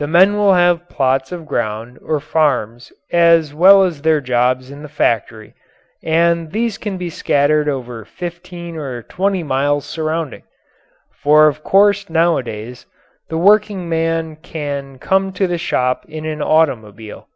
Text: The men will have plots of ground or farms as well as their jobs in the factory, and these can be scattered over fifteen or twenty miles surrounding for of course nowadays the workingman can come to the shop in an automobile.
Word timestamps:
The 0.00 0.08
men 0.08 0.36
will 0.36 0.54
have 0.54 0.88
plots 0.88 1.30
of 1.30 1.46
ground 1.46 2.00
or 2.02 2.18
farms 2.18 2.92
as 3.12 3.54
well 3.54 3.84
as 3.84 4.02
their 4.02 4.20
jobs 4.20 4.68
in 4.68 4.82
the 4.82 4.88
factory, 4.88 5.54
and 6.02 6.50
these 6.50 6.76
can 6.76 6.98
be 6.98 7.08
scattered 7.08 7.68
over 7.68 8.04
fifteen 8.04 8.74
or 8.76 9.00
twenty 9.04 9.44
miles 9.44 9.84
surrounding 9.86 10.42
for 11.22 11.46
of 11.46 11.62
course 11.62 12.10
nowadays 12.10 12.86
the 13.28 13.38
workingman 13.38 14.34
can 14.42 14.98
come 14.98 15.32
to 15.34 15.46
the 15.46 15.56
shop 15.56 16.04
in 16.08 16.26
an 16.26 16.42
automobile. 16.42 17.28